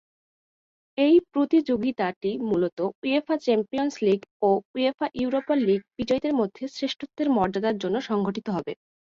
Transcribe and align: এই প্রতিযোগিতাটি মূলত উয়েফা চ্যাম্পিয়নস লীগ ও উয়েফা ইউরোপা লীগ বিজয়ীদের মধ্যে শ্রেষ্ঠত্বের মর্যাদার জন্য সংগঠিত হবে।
এই 0.97 1.15
প্রতিযোগিতাটি 1.31 2.31
মূলত 2.49 2.77
উয়েফা 2.99 3.35
চ্যাম্পিয়নস 3.45 3.95
লীগ 4.05 4.19
ও 4.41 4.49
উয়েফা 4.73 5.07
ইউরোপা 5.15 5.55
লীগ 5.59 5.81
বিজয়ীদের 5.97 6.33
মধ্যে 6.39 6.63
শ্রেষ্ঠত্বের 6.75 7.27
মর্যাদার 7.37 7.75
জন্য 7.77 7.97
সংগঠিত 8.09 8.47
হবে। 8.49 8.71